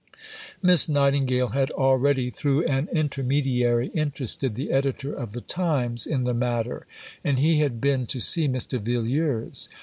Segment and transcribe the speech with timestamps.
[0.63, 6.33] Miss Nightingale had already, through an intermediary, interested the editor of the Times in the
[6.33, 6.87] matter,
[7.23, 8.81] and he had been to see Mr.
[8.81, 9.69] Villiers.